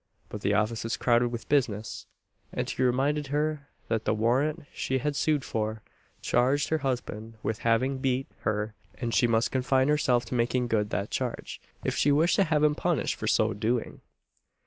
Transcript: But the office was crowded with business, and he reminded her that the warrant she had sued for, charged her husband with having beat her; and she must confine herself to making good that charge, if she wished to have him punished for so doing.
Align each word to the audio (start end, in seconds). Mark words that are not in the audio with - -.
But 0.29 0.41
the 0.41 0.55
office 0.55 0.83
was 0.83 0.97
crowded 0.97 1.27
with 1.27 1.47
business, 1.47 2.07
and 2.51 2.67
he 2.67 2.81
reminded 2.81 3.27
her 3.27 3.67
that 3.87 4.05
the 4.05 4.15
warrant 4.15 4.65
she 4.73 4.97
had 4.97 5.15
sued 5.15 5.45
for, 5.45 5.83
charged 6.23 6.69
her 6.69 6.79
husband 6.79 7.35
with 7.43 7.59
having 7.59 7.99
beat 7.99 8.25
her; 8.39 8.73
and 8.95 9.13
she 9.13 9.27
must 9.27 9.51
confine 9.51 9.89
herself 9.89 10.25
to 10.25 10.33
making 10.33 10.69
good 10.69 10.89
that 10.89 11.11
charge, 11.11 11.61
if 11.85 11.95
she 11.95 12.11
wished 12.11 12.37
to 12.37 12.45
have 12.45 12.63
him 12.63 12.73
punished 12.73 13.13
for 13.13 13.27
so 13.27 13.53
doing. 13.53 14.01